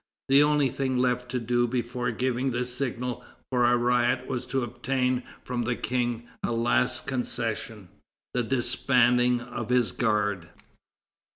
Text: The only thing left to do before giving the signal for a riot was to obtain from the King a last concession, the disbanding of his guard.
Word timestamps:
The 0.29 0.41
only 0.41 0.69
thing 0.69 0.97
left 0.97 1.29
to 1.29 1.39
do 1.39 1.67
before 1.67 2.09
giving 2.09 2.49
the 2.49 2.65
signal 2.65 3.23
for 3.51 3.65
a 3.65 3.77
riot 3.77 4.25
was 4.25 4.47
to 4.47 4.63
obtain 4.63 5.21
from 5.43 5.63
the 5.63 5.75
King 5.75 6.27
a 6.41 6.51
last 6.51 7.05
concession, 7.05 7.87
the 8.33 8.41
disbanding 8.41 9.41
of 9.41 9.69
his 9.69 9.91
guard. 9.91 10.49